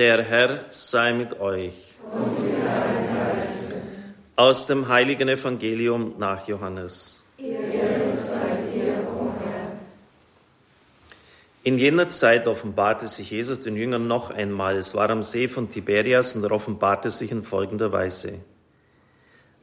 Der 0.00 0.22
Herr 0.22 0.64
sei 0.70 1.12
mit 1.12 1.38
euch. 1.40 1.74
Und 2.10 2.42
mit 2.42 2.54
Aus 4.34 4.66
dem 4.66 4.88
heiligen 4.88 5.28
Evangelium 5.28 6.14
nach 6.16 6.48
Johannes. 6.48 7.22
In 11.62 11.76
jener 11.76 12.08
Zeit 12.08 12.48
offenbarte 12.48 13.08
sich 13.08 13.30
Jesus 13.30 13.60
den 13.60 13.76
Jüngern 13.76 14.06
noch 14.08 14.30
einmal. 14.30 14.78
Es 14.78 14.94
war 14.94 15.10
am 15.10 15.22
See 15.22 15.48
von 15.48 15.68
Tiberias 15.68 16.34
und 16.34 16.44
er 16.44 16.52
offenbarte 16.52 17.10
sich 17.10 17.30
in 17.30 17.42
folgender 17.42 17.92
Weise. 17.92 18.38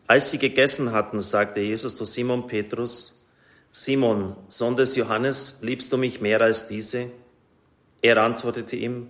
Als 0.06 0.30
sie 0.30 0.38
gegessen 0.38 0.92
hatten, 0.92 1.20
sagte 1.20 1.62
Jesus 1.62 1.96
zu 1.96 2.06
Simon 2.06 2.46
Petrus, 2.46 3.26
Simon, 3.72 4.36
Sohn 4.50 4.76
des 4.76 4.96
Johannes, 4.96 5.62
liebst 5.64 5.92
du 5.92 5.98
mich 5.98 6.22
mehr 6.22 6.42
als 6.42 6.68
diese? 6.68 7.08
Er 8.04 8.22
antwortete 8.22 8.76
ihm, 8.76 9.10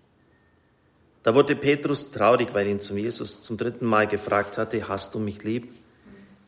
Da 1.23 1.35
wurde 1.35 1.55
Petrus 1.55 2.11
traurig, 2.11 2.53
weil 2.53 2.67
ihn 2.67 2.79
zum 2.79 2.97
Jesus 2.97 3.43
zum 3.43 3.57
dritten 3.57 3.85
Mal 3.85 4.07
gefragt 4.07 4.57
hatte, 4.57 4.87
hast 4.87 5.13
du 5.13 5.19
mich 5.19 5.43
lieb? 5.43 5.71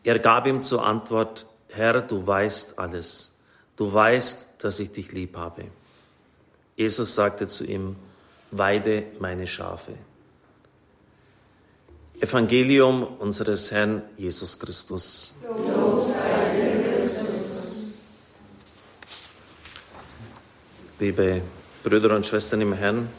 Er 0.04 0.20
gab 0.20 0.48
ihm 0.48 0.64
zur 0.64 0.86
Antwort, 0.86 1.46
Herr, 1.70 2.02
du 2.02 2.26
weißt 2.26 2.80
alles. 2.80 3.38
Du 3.76 3.92
weißt, 3.94 4.64
dass 4.64 4.80
ich 4.80 4.92
dich 4.92 5.12
lieb 5.12 5.38
habe. 5.38 5.66
Jesus 6.76 7.16
sagte 7.16 7.48
zu 7.48 7.66
ihm, 7.66 7.96
weide 8.52 9.06
meine 9.20 9.48
Schafe. 9.48 9.94
Evangelium 12.20 13.04
unseres 13.04 13.72
Herrn 13.72 14.02
Jesus 14.18 14.58
Christus. 14.58 15.36
Liebe 21.00 21.42
Brüder 21.84 22.16
und 22.16 22.26
Schwestern 22.26 22.62
im 22.62 22.74
Herrn, 22.74 23.10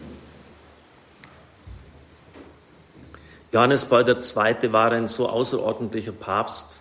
Johannes 3.55 3.85
Paul 3.85 4.05
II. 4.09 4.73
war 4.73 4.91
ein 4.91 5.07
so 5.07 5.29
außerordentlicher 5.29 6.11
Papst, 6.11 6.81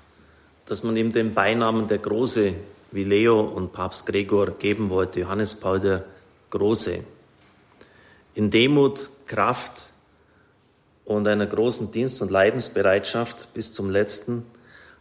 dass 0.65 0.81
man 0.81 0.97
ihm 0.97 1.13
den 1.13 1.35
Beinamen 1.35 1.87
der 1.87 1.99
Große 1.99 2.55
wie 2.89 3.03
Leo 3.03 3.41
und 3.41 3.73
Papst 3.73 4.07
Gregor 4.07 4.49
geben 4.57 4.89
wollte, 4.89 5.19
Johannes 5.19 5.53
Paul 5.53 5.79
der 5.79 6.03
Große. 6.49 7.03
In 8.33 8.49
Demut, 8.49 9.11
Kraft 9.27 9.91
und 11.05 11.27
einer 11.27 11.45
großen 11.45 11.91
Dienst- 11.91 12.23
und 12.23 12.31
Leidensbereitschaft 12.31 13.53
bis 13.53 13.71
zum 13.71 13.91
letzten 13.91 14.43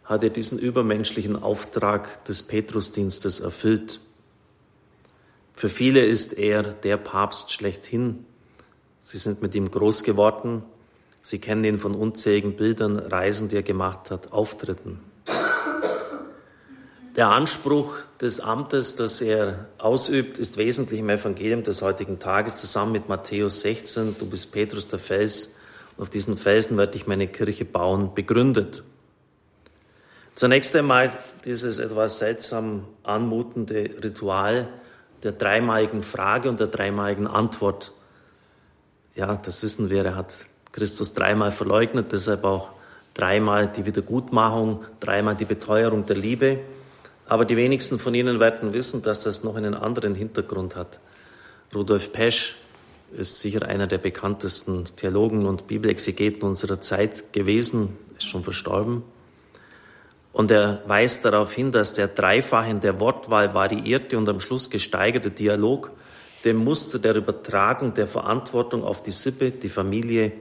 hat 0.04 0.22
er 0.24 0.28
diesen 0.28 0.58
übermenschlichen 0.58 1.42
Auftrag 1.42 2.22
des 2.26 2.42
Petrusdienstes 2.42 3.40
erfüllt. 3.40 3.98
Für 5.54 5.70
viele 5.70 6.04
ist 6.04 6.34
er 6.34 6.64
der 6.64 6.98
Papst 6.98 7.50
schlechthin. 7.50 8.26
Sie 8.98 9.16
sind 9.16 9.40
mit 9.40 9.54
ihm 9.54 9.70
groß 9.70 10.02
geworden, 10.02 10.64
Sie 11.22 11.38
kennen 11.38 11.64
ihn 11.64 11.78
von 11.78 11.94
unzähligen 11.94 12.56
Bildern, 12.56 12.98
Reisen, 12.98 13.48
die 13.48 13.56
er 13.56 13.62
gemacht 13.62 14.10
hat, 14.10 14.32
Auftritten. 14.32 15.00
Der 17.14 17.28
Anspruch 17.28 17.94
des 18.20 18.40
Amtes, 18.40 18.96
das 18.96 19.20
er 19.20 19.66
ausübt, 19.78 20.38
ist 20.38 20.56
wesentlich 20.56 21.00
im 21.00 21.10
Evangelium 21.10 21.62
des 21.62 21.82
heutigen 21.82 22.18
Tages 22.18 22.56
zusammen 22.56 22.92
mit 22.92 23.08
Matthäus 23.08 23.60
16. 23.60 24.16
Du 24.18 24.26
bist 24.26 24.50
Petrus 24.50 24.88
der 24.88 24.98
Fels 24.98 25.58
und 25.96 26.04
auf 26.04 26.10
diesen 26.10 26.36
Felsen 26.36 26.76
werde 26.78 26.96
ich 26.96 27.06
meine 27.06 27.28
Kirche 27.28 27.66
bauen, 27.66 28.14
begründet. 28.14 28.82
Zunächst 30.34 30.74
einmal 30.74 31.12
dieses 31.44 31.78
etwas 31.78 32.18
seltsam 32.18 32.86
anmutende 33.02 33.90
Ritual 34.02 34.68
der 35.22 35.32
dreimaligen 35.32 36.02
Frage 36.02 36.48
und 36.48 36.58
der 36.58 36.68
dreimaligen 36.68 37.26
Antwort. 37.26 37.92
Ja, 39.14 39.36
das 39.36 39.62
wissen 39.62 39.90
wir, 39.90 40.04
er 40.04 40.16
hat 40.16 40.34
Christus 40.72 41.14
dreimal 41.14 41.52
verleugnet, 41.52 42.12
deshalb 42.12 42.44
auch 42.44 42.70
dreimal 43.14 43.68
die 43.68 43.86
Wiedergutmachung, 43.86 44.84
dreimal 45.00 45.36
die 45.36 45.44
Beteuerung 45.44 46.06
der 46.06 46.16
Liebe. 46.16 46.60
Aber 47.26 47.44
die 47.44 47.56
wenigsten 47.56 47.98
von 47.98 48.14
Ihnen 48.14 48.40
werden 48.40 48.72
wissen, 48.72 49.02
dass 49.02 49.22
das 49.22 49.44
noch 49.44 49.54
einen 49.54 49.74
anderen 49.74 50.14
Hintergrund 50.14 50.76
hat. 50.76 50.98
Rudolf 51.74 52.12
Pesch 52.12 52.56
ist 53.16 53.40
sicher 53.40 53.66
einer 53.66 53.86
der 53.86 53.98
bekanntesten 53.98 54.84
Theologen 54.96 55.46
und 55.46 55.66
Bibelexegeten 55.66 56.42
unserer 56.42 56.80
Zeit 56.80 57.32
gewesen, 57.32 57.96
ist 58.16 58.28
schon 58.28 58.44
verstorben. 58.44 59.02
Und 60.32 60.50
er 60.50 60.82
weist 60.86 61.24
darauf 61.26 61.52
hin, 61.52 61.72
dass 61.72 61.92
der 61.92 62.08
dreifach 62.08 62.66
in 62.66 62.80
der 62.80 62.98
Wortwahl 63.00 63.52
variierte 63.52 64.16
und 64.16 64.28
am 64.28 64.40
Schluss 64.40 64.70
gesteigerte 64.70 65.30
Dialog 65.30 65.90
dem 66.44 66.56
Muster 66.56 66.98
der 66.98 67.14
Übertragung 67.16 67.94
der 67.94 68.06
Verantwortung 68.06 68.82
auf 68.82 69.02
die 69.02 69.10
Sippe, 69.10 69.50
die 69.50 69.68
Familie, 69.68 70.32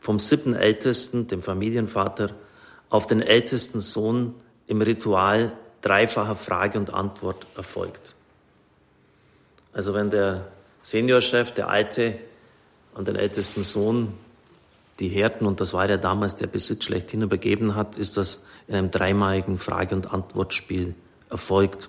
vom 0.00 0.18
Sippenältesten, 0.18 1.28
dem 1.28 1.42
Familienvater, 1.42 2.30
auf 2.88 3.06
den 3.06 3.22
ältesten 3.22 3.80
Sohn 3.80 4.34
im 4.66 4.82
Ritual 4.82 5.52
dreifacher 5.82 6.36
Frage 6.36 6.78
und 6.78 6.92
Antwort 6.92 7.46
erfolgt. 7.56 8.14
Also 9.72 9.94
wenn 9.94 10.10
der 10.10 10.48
Seniorchef, 10.82 11.52
der 11.52 11.68
Alte, 11.68 12.18
an 12.94 13.04
den 13.04 13.16
ältesten 13.16 13.62
Sohn 13.62 14.12
die 14.98 15.08
Härten, 15.08 15.46
und 15.46 15.60
das 15.60 15.72
war 15.72 15.88
ja 15.88 15.96
damals 15.96 16.36
der 16.36 16.48
Besitz 16.48 16.84
schlechthin 16.84 17.22
übergeben 17.22 17.74
hat, 17.74 17.96
ist 17.96 18.16
das 18.16 18.46
in 18.66 18.74
einem 18.74 18.90
dreimaligen 18.90 19.58
Frage- 19.58 19.94
und 19.94 20.12
Antwortspiel 20.12 20.94
erfolgt. 21.30 21.88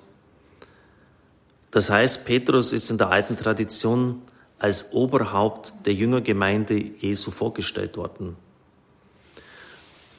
Das 1.71 1.89
heißt, 1.89 2.25
Petrus 2.25 2.73
ist 2.73 2.89
in 2.91 2.97
der 2.97 3.09
alten 3.09 3.35
Tradition 3.37 4.21
als 4.61 4.93
Oberhaupt 4.93 5.73
der 5.87 5.95
Jüngergemeinde 5.95 6.75
Jesu 6.75 7.31
vorgestellt 7.31 7.97
worden. 7.97 8.35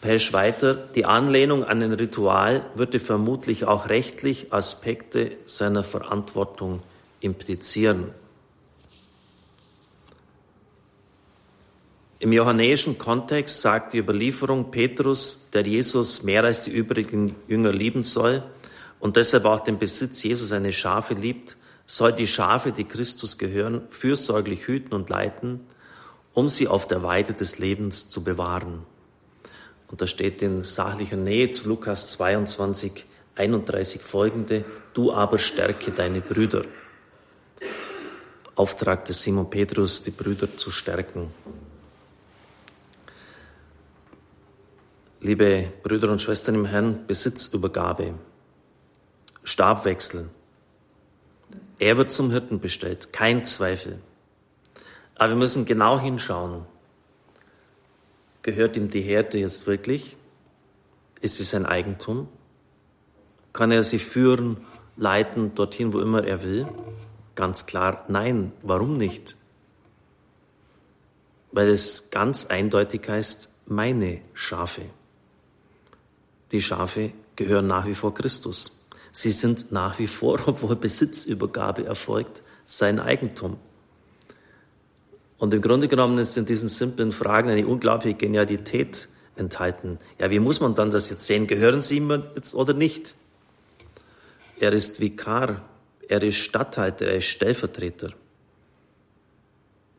Pesch 0.00 0.32
weiter, 0.32 0.75
die 0.75 1.04
Anlehnung 1.04 1.62
an 1.62 1.80
ein 1.80 1.92
Ritual 1.92 2.66
würde 2.75 2.98
vermutlich 2.98 3.66
auch 3.66 3.88
rechtlich 3.88 4.52
Aspekte 4.52 5.36
seiner 5.44 5.84
Verantwortung 5.84 6.82
implizieren. 7.20 8.10
Im 12.19 12.32
johannäischen 12.32 12.98
Kontext 12.98 13.60
sagt 13.60 13.92
die 13.92 13.98
Überlieferung 13.98 14.72
Petrus, 14.72 15.47
der 15.52 15.64
Jesus 15.64 16.25
mehr 16.25 16.42
als 16.42 16.64
die 16.64 16.72
übrigen 16.72 17.36
Jünger 17.47 17.70
lieben 17.70 18.02
soll 18.02 18.42
und 18.98 19.14
deshalb 19.14 19.44
auch 19.44 19.60
den 19.60 19.78
Besitz 19.78 20.25
Jesus 20.25 20.48
seine 20.48 20.72
Schafe 20.72 21.14
liebt, 21.14 21.56
soll 21.92 22.14
die 22.14 22.26
Schafe, 22.26 22.72
die 22.72 22.84
Christus 22.84 23.36
gehören, 23.36 23.82
fürsorglich 23.91 24.66
hüten 24.66 24.94
und 24.94 25.10
leiten, 25.10 25.60
um 26.32 26.48
sie 26.48 26.66
auf 26.66 26.88
der 26.88 27.03
Weide 27.03 27.34
des 27.34 27.58
Lebens 27.58 28.08
zu 28.08 28.25
bewahren. 28.25 28.86
Und 29.88 30.00
da 30.00 30.06
steht 30.06 30.41
in 30.41 30.64
sachlicher 30.64 31.19
Nähe 31.19 31.50
zu 31.50 31.69
Lukas 31.69 32.12
22, 32.12 33.04
31 33.34 34.00
folgende, 34.00 34.64
du 34.94 35.12
aber 35.12 35.36
stärke 35.36 35.91
deine 35.91 36.22
Brüder. 36.22 36.64
Auftrag 38.54 39.04
des 39.04 39.22
Simon 39.22 39.50
Petrus, 39.50 40.02
die 40.02 40.12
Brüder 40.12 40.56
zu 40.56 40.70
stärken. 40.70 41.31
Liebe 45.20 45.70
Brüder 45.82 46.10
und 46.10 46.22
Schwestern 46.22 46.55
im 46.55 46.64
Herrn, 46.64 47.06
Besitzübergabe, 47.06 48.14
Stabwechsel, 49.44 50.31
er 51.82 51.96
wird 51.96 52.12
zum 52.12 52.31
Hirten 52.31 52.61
bestellt, 52.61 53.12
kein 53.12 53.44
Zweifel. 53.44 53.99
Aber 55.17 55.31
wir 55.31 55.37
müssen 55.37 55.64
genau 55.64 55.99
hinschauen. 55.99 56.64
Gehört 58.43 58.76
ihm 58.76 58.88
die 58.88 59.00
Herde 59.00 59.38
jetzt 59.38 59.67
wirklich? 59.67 60.17
Ist 61.20 61.38
sie 61.38 61.43
sein 61.43 61.67
Eigentum? 61.67 62.29
Kann 63.52 63.73
er 63.73 63.82
sie 63.82 63.99
führen, 63.99 64.58
leiten, 64.96 65.56
dorthin, 65.56 65.93
wo 65.93 65.99
immer 65.99 66.23
er 66.25 66.44
will? 66.44 66.69
Ganz 67.34 67.67
klar, 67.67 68.05
nein. 68.06 68.52
Warum 68.62 68.96
nicht? 68.96 69.37
Weil 71.50 71.69
es 71.69 72.11
ganz 72.11 72.46
eindeutig 72.46 73.08
heißt, 73.08 73.50
meine 73.67 74.20
Schafe. 74.34 74.82
Die 76.52 76.62
Schafe 76.62 77.12
gehören 77.34 77.67
nach 77.67 77.87
wie 77.87 77.96
vor 77.96 78.14
Christus. 78.14 78.81
Sie 79.12 79.31
sind 79.31 79.70
nach 79.70 79.99
wie 79.99 80.06
vor, 80.06 80.41
obwohl 80.47 80.75
Besitzübergabe 80.76 81.85
erfolgt, 81.85 82.43
sein 82.67 82.99
Eigentum. 82.99 83.59
Und 85.38 85.53
im 85.53 85.61
Grunde 85.61 85.88
genommen 85.88 86.19
ist 86.19 86.37
in 86.37 86.47
diesen 86.47 86.69
simplen 86.69 87.12
Fragen 87.12 87.50
eine 87.50 87.67
unglaubliche 87.67 88.17
Genialität 88.17 89.09
enthalten. 89.37 89.99
Ja, 90.19 90.31
wie 90.31 90.38
muss 90.38 90.61
man 90.61 90.75
dann 90.75 90.91
das 90.91 91.11
jetzt 91.11 91.26
sehen? 91.26 91.47
Gehören 91.47 91.82
sie 91.82 91.97
ihm 91.97 92.11
jetzt 92.35 92.55
oder 92.55 92.75
nicht? 92.75 93.14
Er 94.59 94.73
ist 94.73 95.00
Vikar, 95.00 95.62
er 96.08 96.23
ist 96.23 96.37
Statthalter, 96.37 97.06
er 97.06 97.17
ist 97.17 97.26
Stellvertreter. 97.26 98.12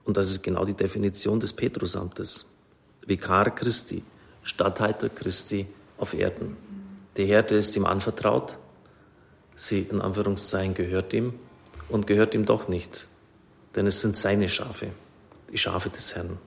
Und 0.06 0.18
das 0.18 0.30
ist 0.30 0.44
genau 0.44 0.64
die 0.66 0.74
Definition 0.74 1.40
des 1.40 1.54
Petrusamtes. 1.54 2.50
Vikar 3.06 3.54
Christi, 3.54 4.04
Statthalter 4.44 5.10
Christi 5.10 5.68
auf 5.98 6.14
Erden. 6.14 6.56
Die 7.18 7.26
Herde 7.26 7.56
ist 7.56 7.76
ihm 7.76 7.86
anvertraut, 7.86 8.58
sie 9.56 9.80
in 9.80 10.02
Anführungszeichen 10.02 10.74
gehört 10.74 11.14
ihm 11.14 11.34
und 11.90 12.08
gehört 12.08 12.34
ihm 12.34 12.46
doch 12.46 12.68
nicht, 12.68 13.08
denn 13.76 13.88
es 13.88 14.02
sind 14.02 14.18
seine 14.18 14.50
Schafe, 14.50 14.90
die 15.52 15.58
Schafe 15.58 15.90
des 15.90 16.16
Herrn. 16.16 16.38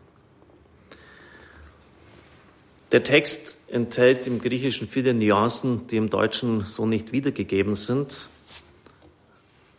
Der 2.93 3.03
Text 3.03 3.59
enthält 3.69 4.27
im 4.27 4.41
Griechischen 4.41 4.87
viele 4.87 5.13
Nuancen, 5.13 5.87
die 5.89 5.97
im 5.97 6.09
Deutschen 6.09 6.65
so 6.65 6.87
nicht 6.87 7.13
wiedergegeben 7.13 7.75
sind. 7.75 8.29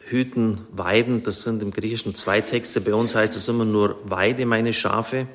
Hüten, 0.02 0.68
Weiden, 0.72 1.24
das 1.24 1.44
sind 1.44 1.62
im 1.62 1.72
Griechischen 1.72 2.16
zwei 2.16 2.42
Texte. 2.42 2.82
Bei 2.82 2.94
uns 2.94 3.16
heißt 3.16 3.36
es 3.36 3.48
immer 3.48 3.66
nur 3.66 3.98
Weide 4.10 4.46
meine 4.46 4.74
Schafe. 4.74 5.28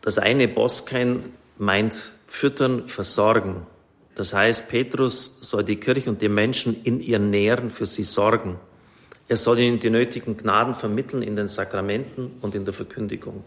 Das 0.00 0.18
eine 0.18 0.48
Boskein 0.48 1.22
meint 1.58 2.12
füttern, 2.26 2.88
versorgen. 2.88 3.66
Das 4.14 4.34
heißt, 4.34 4.68
Petrus 4.68 5.38
soll 5.40 5.64
die 5.64 5.76
Kirche 5.76 6.10
und 6.10 6.20
die 6.20 6.28
Menschen 6.28 6.82
in 6.84 7.00
ihr 7.00 7.18
Nähren 7.18 7.70
für 7.70 7.86
sie 7.86 8.02
sorgen. 8.02 8.58
Er 9.28 9.36
soll 9.36 9.60
ihnen 9.60 9.80
die 9.80 9.90
nötigen 9.90 10.36
Gnaden 10.36 10.74
vermitteln 10.74 11.22
in 11.22 11.36
den 11.36 11.48
Sakramenten 11.48 12.32
und 12.42 12.54
in 12.54 12.64
der 12.64 12.74
Verkündigung. 12.74 13.44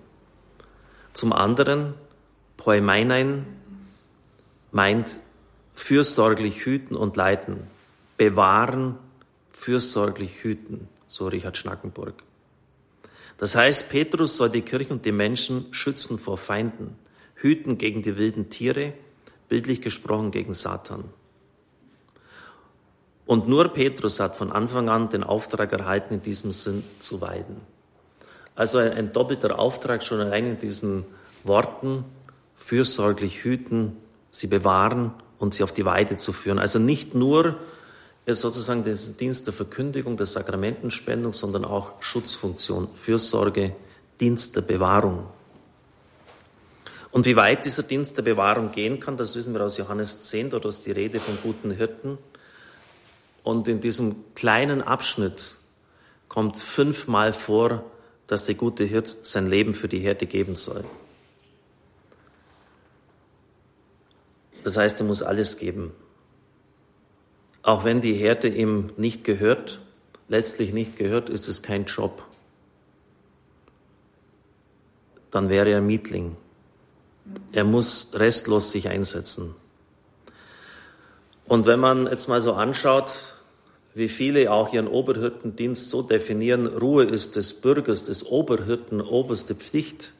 Zum 1.13 1.31
anderen, 1.31 1.93
Poemeinein 2.57 3.45
meint 4.71 5.19
fürsorglich 5.73 6.65
hüten 6.65 6.95
und 6.95 7.15
leiten, 7.15 7.67
bewahren, 8.17 8.97
fürsorglich 9.51 10.43
hüten, 10.43 10.87
so 11.05 11.27
Richard 11.27 11.57
Schnackenburg. 11.57 12.15
Das 13.37 13.55
heißt, 13.55 13.89
Petrus 13.89 14.37
soll 14.37 14.49
die 14.49 14.61
Kirche 14.61 14.93
und 14.93 15.05
die 15.05 15.11
Menschen 15.11 15.67
schützen 15.71 16.17
vor 16.17 16.37
Feinden, 16.37 16.95
hüten 17.35 17.77
gegen 17.77 18.01
die 18.01 18.17
wilden 18.17 18.49
Tiere, 18.49 18.93
bildlich 19.47 19.81
gesprochen 19.81 20.31
gegen 20.31 20.53
Satan. 20.53 21.05
Und 23.25 23.47
nur 23.47 23.69
Petrus 23.69 24.19
hat 24.19 24.37
von 24.37 24.51
Anfang 24.51 24.89
an 24.89 25.09
den 25.09 25.23
Auftrag 25.23 25.71
erhalten, 25.71 26.15
in 26.15 26.21
diesem 26.21 26.51
Sinn 26.51 26.83
zu 26.99 27.21
weiden. 27.21 27.57
Also 28.55 28.77
ein, 28.77 28.93
ein 28.93 29.13
doppelter 29.13 29.57
Auftrag 29.57 30.03
schon 30.03 30.21
allein 30.21 30.45
in 30.45 30.59
diesen 30.59 31.05
Worten, 31.43 32.05
fürsorglich 32.55 33.43
hüten, 33.43 33.97
sie 34.31 34.47
bewahren 34.47 35.11
und 35.39 35.53
sie 35.53 35.63
auf 35.63 35.71
die 35.71 35.85
Weide 35.85 36.17
zu 36.17 36.33
führen. 36.33 36.59
Also 36.59 36.79
nicht 36.79 37.15
nur 37.15 37.57
sozusagen 38.27 38.83
den 38.83 38.97
Dienst 39.19 39.47
der 39.47 39.53
Verkündigung, 39.53 40.17
der 40.17 40.25
Sakramentenspendung, 40.25 41.33
sondern 41.33 41.65
auch 41.65 42.01
Schutzfunktion, 42.01 42.87
Fürsorge, 42.95 43.75
Dienst 44.19 44.55
der 44.55 44.61
Bewahrung. 44.61 45.27
Und 47.15 47.25
wie 47.25 47.37
weit 47.37 47.63
dieser 47.63 47.83
Dienst 47.83 48.17
der 48.17 48.23
Bewahrung 48.23 48.71
gehen 48.71 48.99
kann, 48.99 49.15
das 49.15 49.37
wissen 49.37 49.53
wir 49.53 49.63
aus 49.63 49.77
Johannes 49.77 50.23
10, 50.23 50.49
dort 50.49 50.65
ist 50.65 50.85
die 50.85 50.91
Rede 50.91 51.21
vom 51.21 51.37
guten 51.41 51.71
Hirten. 51.71 52.17
Und 53.41 53.69
in 53.69 53.79
diesem 53.79 54.17
kleinen 54.35 54.81
Abschnitt 54.81 55.55
kommt 56.27 56.57
fünfmal 56.57 57.31
vor, 57.31 57.85
dass 58.27 58.43
der 58.43 58.55
gute 58.55 58.83
Hirt 58.83 59.07
sein 59.07 59.47
Leben 59.47 59.73
für 59.73 59.87
die 59.87 59.99
Herde 59.99 60.25
geben 60.25 60.57
soll. 60.57 60.83
Das 64.65 64.75
heißt, 64.75 64.99
er 64.99 65.05
muss 65.05 65.23
alles 65.23 65.57
geben. 65.57 65.93
Auch 67.61 67.85
wenn 67.85 68.01
die 68.01 68.15
Herde 68.15 68.49
ihm 68.49 68.87
nicht 68.97 69.23
gehört, 69.23 69.79
letztlich 70.27 70.73
nicht 70.73 70.97
gehört, 70.97 71.29
ist 71.29 71.47
es 71.47 71.61
kein 71.61 71.85
Job. 71.85 72.25
Dann 75.31 75.47
wäre 75.47 75.69
er 75.69 75.79
Mietling. 75.79 76.35
Er 77.51 77.63
muss 77.63 78.11
restlos 78.13 78.71
sich 78.71 78.89
einsetzen. 78.89 79.55
Und 81.47 81.65
wenn 81.65 81.79
man 81.79 82.07
jetzt 82.07 82.27
mal 82.27 82.41
so 82.41 82.53
anschaut, 82.53 83.35
wie 83.93 84.09
viele 84.09 84.51
auch 84.51 84.73
ihren 84.73 84.87
Oberhirtendienst 84.87 85.89
so 85.89 86.01
definieren, 86.01 86.67
Ruhe 86.67 87.05
ist 87.05 87.35
des 87.37 87.53
Bürgers, 87.53 88.03
des 88.03 88.25
Oberhirten 88.25 88.99
oberste 88.99 89.55
Pflicht. 89.55 90.13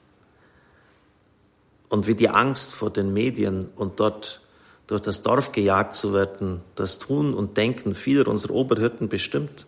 Und 1.90 2.08
wie 2.08 2.16
die 2.16 2.30
Angst 2.30 2.74
vor 2.74 2.90
den 2.90 3.14
Medien 3.14 3.70
und 3.76 4.00
dort 4.00 4.42
durch 4.88 5.02
das 5.02 5.24
Dorf 5.24 5.52
gejagt 5.52 5.96
zu 5.96 6.14
werden, 6.14 6.62
das 6.76 7.00
Tun 7.00 7.34
und 7.34 7.58
Denken 7.58 7.96
vieler 7.96 8.28
unserer 8.28 8.54
Oberhirten 8.54 9.10
bestimmt, 9.10 9.66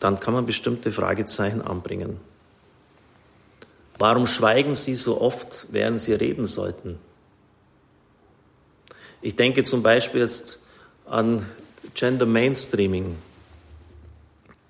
dann 0.00 0.18
kann 0.18 0.34
man 0.34 0.46
bestimmte 0.46 0.90
Fragezeichen 0.90 1.60
anbringen. 1.60 2.18
Warum 4.00 4.26
schweigen 4.26 4.74
sie 4.74 4.94
so 4.94 5.20
oft, 5.20 5.66
während 5.72 6.00
sie 6.00 6.14
reden 6.14 6.46
sollten? 6.46 6.98
Ich 9.20 9.36
denke 9.36 9.62
zum 9.62 9.82
Beispiel 9.82 10.22
jetzt 10.22 10.60
an 11.04 11.44
Gender 11.92 12.24
Mainstreaming. 12.24 13.14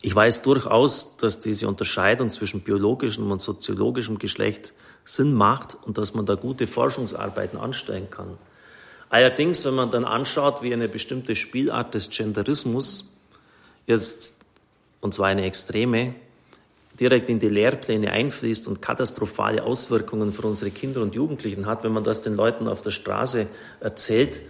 Ich 0.03 0.13
weiß 0.13 0.43
durchaus, 0.43 1.17
dass 1.17 1.39
diese 1.39 1.69
Unterscheidung 1.69 2.31
zwischen 2.31 2.63
biologischem 2.63 3.31
und 3.31 3.41
soziologischem 3.41 4.19
Geschlecht 4.19 4.73
Sinn 5.05 5.33
macht 5.33 5.77
und 5.81 5.97
dass 5.97 6.13
man 6.13 6.27
da 6.27 6.35
gute 6.35 6.67
Forschungsarbeiten 6.67 7.57
anstellen 7.57 8.11
kann. 8.11 8.37
Allerdings, 9.11 9.65
wenn 9.65 9.75
man 9.75 9.93
dann 9.93 10.05
anschaut, 10.05 10.61
wie 10.61 10.75
eine 10.75 10.89
bestimmte 10.89 11.37
Spielart 11.37 11.95
des 11.95 12.11
Genderismus 12.11 13.17
jetzt, 13.87 14.39
und 15.01 15.15
zwar 15.15 15.29
eine 15.29 15.45
extreme, 15.45 16.17
direkt 17.01 17.31
in 17.31 17.39
die 17.39 17.49
Lehrpläne 17.49 18.13
einfließt 18.13 18.69
und 18.69 18.83
katastrophale 18.83 19.65
Auswirkungen 19.65 20.33
für 20.33 20.43
unsere 20.43 20.71
Kinder 20.71 21.01
und 21.01 21.15
Jugendlichen 21.15 21.67
hat, 21.67 21.83
wenn 21.83 21.93
man 21.93 22.05
das 22.05 22.23
den 22.23 22.35
Leuten 22.35 22.69
auf 22.69 22.83
der 22.83 22.91
Straße 22.91 23.47
erzählt, 23.81 24.43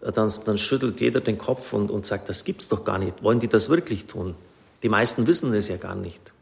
dann, 0.00 0.32
dann 0.46 0.58
schüttelt 0.58 1.00
jeder 1.00 1.20
den 1.20 1.36
Kopf 1.36 1.72
und, 1.72 1.90
und 1.90 2.06
sagt, 2.06 2.28
das 2.28 2.44
gibt's 2.44 2.68
doch 2.68 2.84
gar 2.84 2.98
nicht. 2.98 3.22
Wollen 3.22 3.40
die 3.40 3.48
das 3.48 3.68
wirklich 3.68 4.06
tun? 4.06 4.34
Die 4.82 4.88
meisten 4.88 5.26
wissen 5.26 5.52
es 5.52 5.68
ja 5.68 5.76
gar 5.76 5.96
nicht. 5.96 6.32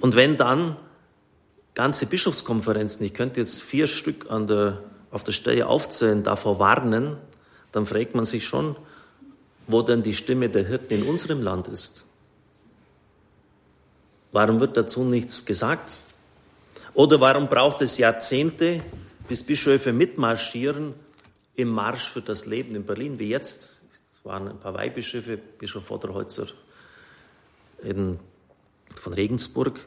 Und 0.00 0.14
wenn 0.14 0.36
dann 0.36 0.76
ganze 1.74 2.06
Bischofskonferenzen, 2.06 3.06
ich 3.06 3.14
könnte 3.14 3.40
jetzt 3.40 3.62
vier 3.62 3.86
Stück 3.86 4.30
an 4.30 4.46
der, 4.46 4.80
auf 5.10 5.22
der 5.22 5.32
Stelle 5.32 5.66
aufzählen, 5.66 6.22
davor 6.22 6.58
warnen, 6.58 7.16
dann 7.72 7.86
fragt 7.86 8.14
man 8.14 8.24
sich 8.24 8.46
schon, 8.46 8.76
wo 9.66 9.80
denn 9.80 10.02
die 10.02 10.14
Stimme 10.14 10.50
der 10.50 10.66
Hirten 10.66 10.92
in 10.92 11.02
unserem 11.04 11.40
Land 11.40 11.68
ist. 11.68 12.08
Warum 14.34 14.58
wird 14.58 14.76
dazu 14.76 15.04
nichts 15.04 15.44
gesagt? 15.44 16.02
Oder 16.92 17.20
warum 17.20 17.46
braucht 17.48 17.82
es 17.82 17.98
Jahrzehnte, 17.98 18.80
bis 19.28 19.44
Bischöfe 19.44 19.92
mitmarschieren 19.92 20.92
im 21.54 21.68
Marsch 21.68 22.08
für 22.08 22.20
das 22.20 22.44
Leben 22.44 22.74
in 22.74 22.84
Berlin, 22.84 23.20
wie 23.20 23.28
jetzt. 23.28 23.82
Es 24.12 24.24
waren 24.24 24.48
ein 24.48 24.58
paar 24.58 24.74
Weihbischöfe, 24.74 25.36
Bischof 25.36 25.84
Vorderholzer 25.84 26.48
in, 27.84 28.18
von 28.96 29.12
Regensburg. 29.12 29.86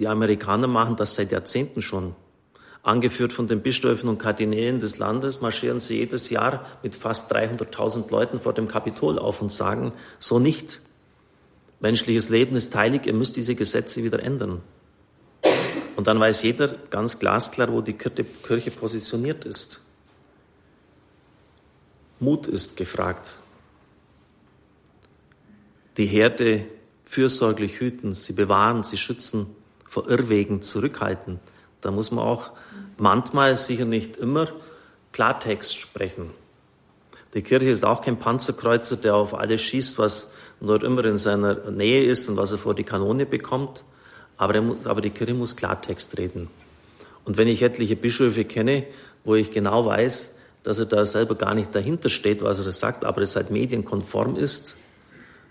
Die 0.00 0.08
Amerikaner 0.08 0.66
machen 0.66 0.96
das 0.96 1.14
seit 1.14 1.30
Jahrzehnten 1.30 1.80
schon. 1.80 2.16
Angeführt 2.82 3.32
von 3.32 3.46
den 3.46 3.62
Bischöfen 3.62 4.08
und 4.08 4.18
Kardinälen 4.18 4.80
des 4.80 4.98
Landes 4.98 5.40
marschieren 5.40 5.78
sie 5.78 5.98
jedes 5.98 6.30
Jahr 6.30 6.66
mit 6.82 6.96
fast 6.96 7.32
300.000 7.32 8.10
Leuten 8.10 8.40
vor 8.40 8.54
dem 8.54 8.66
Kapitol 8.66 9.20
auf 9.20 9.40
und 9.40 9.52
sagen, 9.52 9.92
so 10.18 10.40
nicht. 10.40 10.80
Menschliches 11.84 12.30
Leben 12.30 12.56
ist 12.56 12.74
heilig, 12.74 13.04
ihr 13.04 13.12
müsst 13.12 13.36
diese 13.36 13.54
Gesetze 13.54 14.02
wieder 14.02 14.22
ändern. 14.22 14.62
Und 15.96 16.06
dann 16.06 16.18
weiß 16.18 16.42
jeder 16.42 16.68
ganz 16.88 17.18
glasklar, 17.18 17.70
wo 17.70 17.82
die 17.82 17.92
Kirche 17.92 18.70
positioniert 18.70 19.44
ist. 19.44 19.82
Mut 22.20 22.46
ist 22.46 22.78
gefragt. 22.78 23.38
Die 25.98 26.06
Herde 26.06 26.64
fürsorglich 27.04 27.80
hüten, 27.80 28.14
sie 28.14 28.32
bewahren, 28.32 28.82
sie 28.82 28.96
schützen, 28.96 29.54
vor 29.86 30.08
Irrwegen 30.08 30.62
zurückhalten. 30.62 31.38
Da 31.82 31.90
muss 31.90 32.10
man 32.10 32.24
auch 32.24 32.52
manchmal, 32.96 33.58
sicher 33.58 33.84
nicht 33.84 34.16
immer, 34.16 34.48
Klartext 35.12 35.76
sprechen. 35.76 36.30
Die 37.34 37.42
Kirche 37.42 37.68
ist 37.68 37.84
auch 37.84 38.00
kein 38.00 38.18
Panzerkreuzer, 38.18 38.96
der 38.96 39.16
auf 39.16 39.34
alles 39.34 39.60
schießt, 39.60 39.98
was 39.98 40.32
dort 40.64 40.82
immer 40.82 41.04
in 41.04 41.16
seiner 41.16 41.70
Nähe 41.70 42.04
ist 42.04 42.28
und 42.28 42.36
was 42.36 42.52
er 42.52 42.58
vor 42.58 42.74
die 42.74 42.84
Kanone 42.84 43.26
bekommt. 43.26 43.84
Aber, 44.36 44.60
muss, 44.60 44.86
aber 44.86 45.00
die 45.00 45.10
Kirche 45.10 45.34
muss 45.34 45.56
Klartext 45.56 46.18
reden. 46.18 46.48
Und 47.24 47.36
wenn 47.38 47.48
ich 47.48 47.62
etliche 47.62 47.96
Bischöfe 47.96 48.44
kenne, 48.44 48.84
wo 49.24 49.34
ich 49.34 49.50
genau 49.50 49.86
weiß, 49.86 50.34
dass 50.62 50.78
er 50.78 50.86
da 50.86 51.06
selber 51.06 51.34
gar 51.34 51.54
nicht 51.54 51.74
dahinter 51.74 52.08
steht, 52.08 52.42
was 52.42 52.64
er 52.64 52.72
sagt, 52.72 53.04
aber 53.04 53.22
es 53.22 53.36
halt 53.36 53.50
medienkonform 53.50 54.36
ist, 54.36 54.76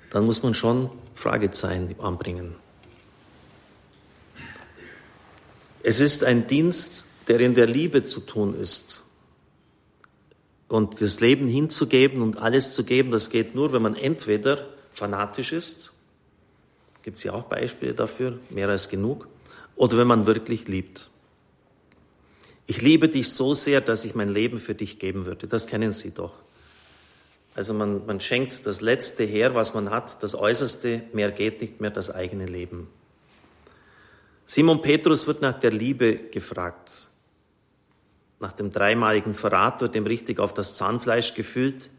dann 0.09 0.25
muss 0.25 0.43
man 0.43 0.53
schon 0.53 0.89
Fragezeichen 1.15 1.95
anbringen. 1.99 2.55
Es 5.81 5.99
ist 5.99 6.23
ein 6.23 6.47
Dienst 6.47 7.07
der 7.27 7.39
in 7.39 7.55
der 7.55 7.67
Liebe 7.67 8.03
zu 8.03 8.19
tun 8.21 8.55
ist. 8.55 9.03
Und 10.67 11.01
das 11.01 11.19
Leben 11.19 11.47
hinzugeben 11.47 12.21
und 12.21 12.41
alles 12.41 12.73
zu 12.73 12.83
geben, 12.83 13.11
das 13.11 13.29
geht 13.29 13.55
nur, 13.55 13.73
wenn 13.73 13.81
man 13.81 13.95
entweder 13.95 14.67
fanatisch 14.93 15.51
ist, 15.51 15.91
gibt 17.01 17.17
es 17.17 17.23
ja 17.23 17.33
auch 17.33 17.43
Beispiele 17.43 17.93
dafür, 17.93 18.39
mehr 18.49 18.69
als 18.69 18.89
genug, 18.89 19.27
oder 19.75 19.97
wenn 19.97 20.07
man 20.07 20.25
wirklich 20.25 20.67
liebt. 20.67 21.09
Ich 22.65 22.81
liebe 22.81 23.09
dich 23.09 23.33
so 23.33 23.53
sehr, 23.53 23.81
dass 23.81 24.05
ich 24.05 24.15
mein 24.15 24.29
Leben 24.29 24.57
für 24.57 24.73
dich 24.73 24.99
geben 24.99 25.25
würde. 25.25 25.47
Das 25.47 25.67
kennen 25.67 25.91
Sie 25.91 26.13
doch. 26.13 26.33
Also 27.55 27.73
man, 27.73 28.05
man 28.05 28.19
schenkt 28.19 28.65
das 28.65 28.81
Letzte 28.81 29.23
her, 29.23 29.53
was 29.53 29.73
man 29.73 29.89
hat, 29.89 30.23
das 30.23 30.33
Äußerste, 30.33 31.03
mehr 31.11 31.31
geht 31.31 31.61
nicht 31.61 31.81
mehr, 31.81 31.91
das 31.91 32.09
eigene 32.09 32.45
Leben. 32.45 32.87
Simon 34.45 34.81
Petrus 34.81 35.27
wird 35.27 35.41
nach 35.41 35.59
der 35.59 35.71
Liebe 35.71 36.17
gefragt. 36.17 37.09
Nach 38.39 38.53
dem 38.53 38.71
dreimaligen 38.71 39.33
Verrat 39.33 39.81
wird 39.81 39.95
ihm 39.95 40.05
richtig 40.05 40.39
auf 40.39 40.53
das 40.53 40.75
Zahnfleisch 40.75 41.33
gefühlt 41.33 41.89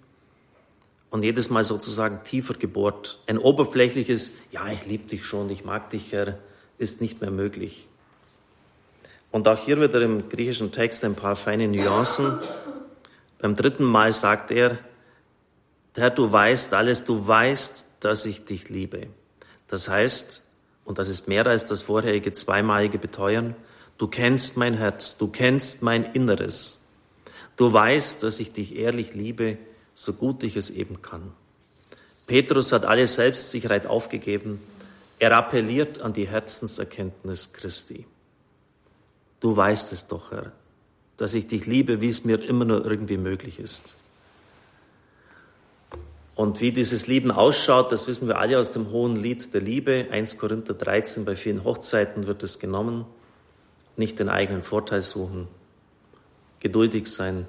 und 1.14 1.22
jedes 1.22 1.48
Mal 1.48 1.62
sozusagen 1.62 2.24
tiefer 2.24 2.54
gebohrt. 2.54 3.20
Ein 3.28 3.38
oberflächliches, 3.38 4.32
ja, 4.50 4.66
ich 4.66 4.84
liebe 4.84 5.08
dich 5.08 5.24
schon, 5.24 5.48
ich 5.48 5.64
mag 5.64 5.90
dich, 5.90 6.10
Herr, 6.10 6.40
ist 6.76 7.00
nicht 7.00 7.20
mehr 7.20 7.30
möglich. 7.30 7.86
Und 9.30 9.46
auch 9.46 9.64
hier 9.64 9.80
wieder 9.80 10.02
im 10.02 10.28
griechischen 10.28 10.72
Text 10.72 11.04
ein 11.04 11.14
paar 11.14 11.36
feine 11.36 11.68
Nuancen. 11.68 12.40
Beim 13.38 13.54
dritten 13.54 13.84
Mal 13.84 14.12
sagt 14.12 14.50
er, 14.50 14.80
Herr, 15.94 16.10
du 16.10 16.32
weißt 16.32 16.74
alles, 16.74 17.04
du 17.04 17.24
weißt, 17.28 17.86
dass 18.00 18.26
ich 18.26 18.44
dich 18.44 18.68
liebe. 18.68 19.06
Das 19.68 19.88
heißt, 19.88 20.42
und 20.84 20.98
das 20.98 21.08
ist 21.08 21.28
mehr 21.28 21.46
als 21.46 21.66
das 21.66 21.82
vorherige 21.82 22.32
zweimalige 22.32 22.98
Beteuern, 22.98 23.54
du 23.98 24.08
kennst 24.08 24.56
mein 24.56 24.74
Herz, 24.74 25.16
du 25.16 25.28
kennst 25.28 25.80
mein 25.80 26.02
Inneres. 26.02 26.88
Du 27.54 27.72
weißt, 27.72 28.24
dass 28.24 28.40
ich 28.40 28.52
dich 28.52 28.74
ehrlich 28.74 29.14
liebe, 29.14 29.58
so 29.94 30.12
gut 30.12 30.42
ich 30.42 30.56
es 30.56 30.70
eben 30.70 31.02
kann. 31.02 31.32
Petrus 32.26 32.72
hat 32.72 32.84
alle 32.84 33.06
Selbstsicherheit 33.06 33.86
aufgegeben. 33.86 34.60
Er 35.18 35.36
appelliert 35.36 36.00
an 36.00 36.12
die 36.12 36.26
Herzenserkenntnis 36.26 37.52
Christi. 37.52 38.06
Du 39.40 39.56
weißt 39.56 39.92
es 39.92 40.06
doch, 40.06 40.32
Herr, 40.32 40.52
dass 41.16 41.34
ich 41.34 41.46
dich 41.46 41.66
liebe, 41.66 42.00
wie 42.00 42.08
es 42.08 42.24
mir 42.24 42.42
immer 42.42 42.64
nur 42.64 42.84
irgendwie 42.84 43.18
möglich 43.18 43.58
ist. 43.58 43.96
Und 46.34 46.60
wie 46.60 46.72
dieses 46.72 47.06
Lieben 47.06 47.30
ausschaut, 47.30 47.92
das 47.92 48.08
wissen 48.08 48.26
wir 48.26 48.38
alle 48.38 48.58
aus 48.58 48.72
dem 48.72 48.90
hohen 48.90 49.14
Lied 49.14 49.54
der 49.54 49.60
Liebe. 49.60 50.08
1 50.10 50.38
Korinther 50.38 50.74
13, 50.74 51.24
bei 51.24 51.36
vielen 51.36 51.62
Hochzeiten 51.62 52.26
wird 52.26 52.42
es 52.42 52.58
genommen. 52.58 53.04
Nicht 53.96 54.18
den 54.18 54.28
eigenen 54.28 54.62
Vorteil 54.62 55.00
suchen, 55.00 55.46
geduldig 56.58 57.06
sein, 57.06 57.46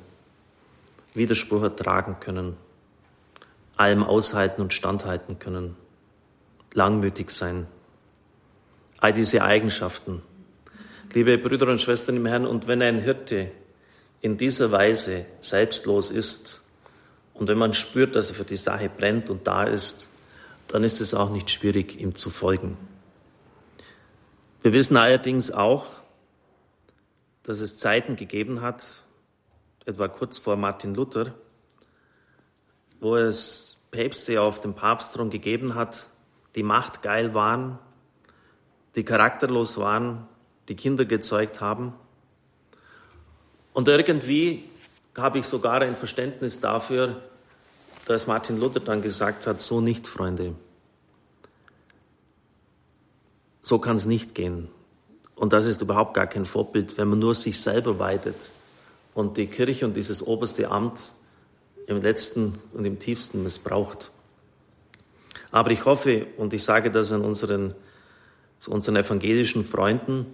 Widerspruch 1.15 1.63
ertragen 1.63 2.17
können, 2.19 2.57
allem 3.77 4.03
aushalten 4.03 4.61
und 4.61 4.73
standhalten 4.73 5.39
können, 5.39 5.75
langmütig 6.73 7.31
sein. 7.31 7.67
All 8.99 9.13
diese 9.13 9.43
Eigenschaften. 9.43 10.21
Liebe 11.13 11.37
Brüder 11.37 11.67
und 11.67 11.79
Schwestern 11.79 12.17
im 12.17 12.25
Herrn, 12.25 12.45
und 12.45 12.67
wenn 12.67 12.81
ein 12.81 12.99
Hirte 12.99 13.51
in 14.21 14.37
dieser 14.37 14.71
Weise 14.71 15.25
selbstlos 15.39 16.09
ist, 16.09 16.63
und 17.33 17.49
wenn 17.49 17.57
man 17.57 17.73
spürt, 17.73 18.15
dass 18.15 18.29
er 18.29 18.35
für 18.35 18.45
die 18.45 18.55
Sache 18.55 18.89
brennt 18.89 19.29
und 19.29 19.45
da 19.45 19.63
ist, 19.63 20.07
dann 20.69 20.83
ist 20.83 21.01
es 21.01 21.13
auch 21.13 21.29
nicht 21.29 21.51
schwierig, 21.51 21.99
ihm 21.99 22.15
zu 22.15 22.29
folgen. 22.29 22.77
Wir 24.61 24.73
wissen 24.73 24.97
allerdings 24.97 25.51
auch, 25.51 25.87
dass 27.43 27.59
es 27.59 27.77
Zeiten 27.77 28.15
gegeben 28.15 28.61
hat, 28.61 29.03
etwa 29.85 30.07
kurz 30.07 30.39
vor 30.39 30.57
Martin 30.57 30.95
Luther, 30.95 31.33
wo 32.99 33.15
es 33.15 33.77
Päpste 33.91 34.41
auf 34.41 34.59
dem 34.59 34.73
Papstthron 34.73 35.29
gegeben 35.29 35.75
hat, 35.75 36.09
die 36.55 36.63
machtgeil 36.63 37.33
waren, 37.33 37.77
die 38.95 39.03
charakterlos 39.03 39.77
waren, 39.77 40.27
die 40.67 40.75
Kinder 40.75 41.05
gezeugt 41.05 41.61
haben. 41.61 41.93
Und 43.73 43.87
irgendwie 43.87 44.63
habe 45.17 45.39
ich 45.39 45.45
sogar 45.45 45.81
ein 45.81 45.95
Verständnis 45.95 46.59
dafür, 46.59 47.21
dass 48.05 48.27
Martin 48.27 48.57
Luther 48.57 48.79
dann 48.79 49.01
gesagt 49.01 49.47
hat, 49.47 49.61
so 49.61 49.81
nicht, 49.81 50.07
Freunde. 50.07 50.55
So 53.61 53.79
kann 53.79 53.95
es 53.95 54.05
nicht 54.05 54.35
gehen. 54.35 54.69
Und 55.35 55.53
das 55.53 55.65
ist 55.65 55.81
überhaupt 55.81 56.13
gar 56.13 56.27
kein 56.27 56.45
Vorbild, 56.45 56.97
wenn 56.97 57.09
man 57.09 57.19
nur 57.19 57.35
sich 57.35 57.59
selber 57.59 57.99
weidet 57.99 58.51
und 59.15 59.37
die 59.37 59.47
Kirche 59.47 59.85
und 59.85 59.97
dieses 59.97 60.21
oberste 60.21 60.69
Amt 60.69 61.13
im 61.87 62.01
letzten 62.01 62.53
und 62.73 62.85
im 62.85 62.99
tiefsten 62.99 63.41
missbraucht. 63.41 64.11
Aber 65.51 65.71
ich 65.71 65.85
hoffe, 65.85 66.27
und 66.37 66.53
ich 66.53 66.63
sage 66.63 66.91
das 66.91 67.11
an 67.11 67.21
unseren, 67.23 67.73
zu 68.59 68.71
unseren 68.71 68.97
evangelischen 68.97 69.63
Freunden, 69.63 70.27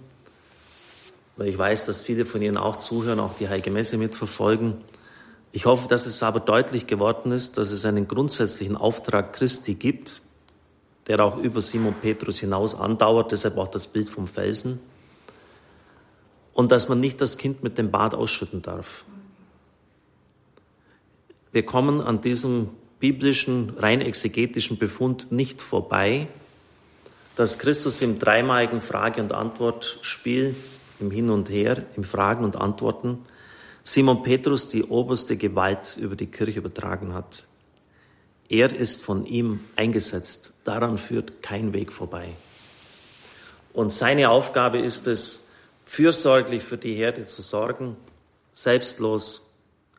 weil 1.36 1.46
ich 1.48 1.56
weiß, 1.56 1.86
dass 1.86 2.02
viele 2.02 2.26
von 2.26 2.42
ihnen 2.42 2.56
auch 2.56 2.76
zuhören, 2.76 3.20
auch 3.20 3.34
die 3.34 3.48
Heilige 3.48 3.70
Messe 3.70 3.96
mitverfolgen. 3.96 4.74
Ich 5.52 5.64
hoffe, 5.64 5.88
dass 5.88 6.04
es 6.04 6.22
aber 6.22 6.40
deutlich 6.40 6.86
geworden 6.86 7.30
ist, 7.30 7.58
dass 7.58 7.70
es 7.70 7.84
einen 7.84 8.08
grundsätzlichen 8.08 8.76
Auftrag 8.76 9.32
Christi 9.32 9.74
gibt, 9.74 10.22
der 11.06 11.24
auch 11.24 11.36
über 11.36 11.60
Simon 11.60 11.94
Petrus 11.94 12.40
hinaus 12.40 12.74
andauert, 12.74 13.30
deshalb 13.32 13.58
auch 13.58 13.68
das 13.68 13.86
Bild 13.86 14.10
vom 14.10 14.26
Felsen, 14.26 14.80
und 16.54 16.72
dass 16.72 16.88
man 16.88 17.00
nicht 17.00 17.20
das 17.20 17.38
Kind 17.38 17.62
mit 17.62 17.78
dem 17.78 17.90
Bad 17.90 18.14
ausschütten 18.14 18.62
darf. 18.62 19.04
Wir 21.52 21.64
kommen 21.64 22.00
an 22.00 22.20
diesem 22.20 22.70
biblischen, 22.98 23.70
rein 23.78 24.00
exegetischen 24.00 24.78
Befund 24.78 25.32
nicht 25.32 25.60
vorbei, 25.60 26.28
dass 27.36 27.58
Christus 27.58 28.00
im 28.02 28.18
dreimaligen 28.18 28.80
Frage- 28.80 29.20
und 29.20 29.32
Antwortspiel 29.32 30.54
im 31.00 31.10
Hin 31.10 31.30
und 31.30 31.50
Her, 31.50 31.84
im 31.96 32.04
Fragen 32.04 32.44
und 32.44 32.56
Antworten, 32.56 33.18
Simon 33.82 34.22
Petrus 34.22 34.68
die 34.68 34.84
oberste 34.84 35.36
Gewalt 35.36 35.96
über 36.00 36.14
die 36.14 36.26
Kirche 36.26 36.60
übertragen 36.60 37.14
hat. 37.14 37.46
Er 38.48 38.72
ist 38.72 39.02
von 39.02 39.26
ihm 39.26 39.60
eingesetzt. 39.76 40.54
Daran 40.64 40.98
führt 40.98 41.42
kein 41.42 41.72
Weg 41.72 41.90
vorbei. 41.90 42.28
Und 43.72 43.92
seine 43.92 44.28
Aufgabe 44.28 44.78
ist 44.78 45.06
es, 45.06 45.48
fürsorglich 45.84 46.62
für 46.62 46.78
die 46.78 46.94
Herde 46.94 47.24
zu 47.24 47.42
sorgen, 47.42 47.96
selbstlos, 48.52 49.52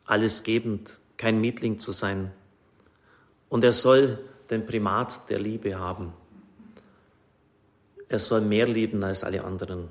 alles 0.06 0.44
gebend, 0.44 1.00
kein 1.18 1.40
Mietling 1.40 1.80
zu 1.80 1.92
sein. 1.92 2.32
Und 3.50 3.64
er 3.64 3.74
soll 3.74 4.20
den 4.50 4.66
Primat 4.66 5.30
der 5.30 5.40
Liebe 5.40 5.80
haben. 5.80 6.14
Er 8.10 8.20
soll 8.20 8.42
mehr 8.42 8.68
lieben 8.68 9.04
als 9.04 9.24
alle 9.24 9.44
anderen. 9.44 9.90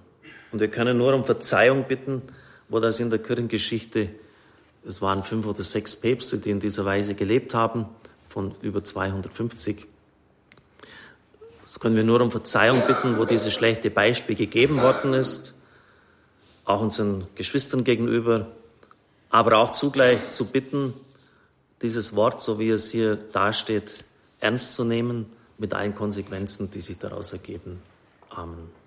Und 0.52 0.60
wir 0.60 0.68
können 0.68 0.98
nur 0.98 1.14
um 1.14 1.24
Verzeihung 1.24 1.84
bitten, 1.88 2.22
wo 2.68 2.78
das 2.78 3.00
in 3.00 3.10
der 3.10 3.18
Kirchengeschichte, 3.18 4.10
es 4.84 5.00
waren 5.00 5.22
fünf 5.22 5.46
oder 5.46 5.62
sechs 5.62 5.96
Päpste, 5.96 6.38
die 6.38 6.50
in 6.50 6.60
dieser 6.60 6.84
Weise 6.84 7.14
gelebt 7.14 7.54
haben, 7.54 7.86
von 8.28 8.54
über 8.62 8.82
250. 8.82 9.86
Das 11.62 11.78
können 11.80 11.96
wir 11.96 12.02
nur 12.02 12.20
um 12.20 12.30
Verzeihung 12.30 12.82
bitten, 12.86 13.18
wo 13.18 13.24
dieses 13.24 13.52
schlechte 13.52 13.90
Beispiel 13.90 14.34
gegeben 14.34 14.80
worden 14.80 15.14
ist, 15.14 15.54
auch 16.64 16.80
unseren 16.80 17.26
Geschwistern 17.34 17.84
gegenüber, 17.84 18.48
aber 19.30 19.58
auch 19.58 19.70
zugleich 19.70 20.30
zu 20.30 20.46
bitten, 20.46 20.94
dieses 21.80 22.14
Wort, 22.14 22.40
so 22.40 22.58
wie 22.58 22.70
es 22.70 22.90
hier 22.90 23.16
dasteht, 23.16 24.04
ernst 24.40 24.74
zu 24.74 24.84
nehmen 24.84 25.26
mit 25.58 25.74
allen 25.74 25.94
Konsequenzen, 25.94 26.70
die 26.70 26.80
sich 26.80 26.98
daraus 26.98 27.32
ergeben. 27.32 27.82
Amen. 28.30 28.81